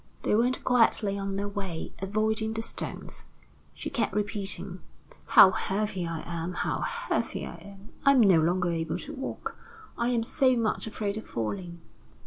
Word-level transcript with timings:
They 0.23 0.33
went 0.35 0.63
quietly 0.63 1.15
on 1.19 1.35
their 1.35 1.47
way, 1.47 1.93
avoiding 1.99 2.53
the 2.53 2.63
stones. 2.63 3.25
She 3.75 3.91
kept 3.91 4.15
repeating: 4.15 4.79
"How 5.27 5.51
heavy 5.51 6.07
I 6.07 6.23
am! 6.25 6.53
How 6.53 6.79
heavy 6.79 7.45
I 7.45 7.53
am! 7.57 7.89
I 8.03 8.13
am 8.13 8.21
no 8.21 8.39
longer 8.41 8.71
able 8.71 8.97
to 8.97 9.13
walk. 9.13 9.55
I 9.99 10.09
am 10.09 10.23
so 10.23 10.55
much 10.55 10.87
afraid 10.87 11.17
of 11.17 11.27
falling!" 11.27 11.81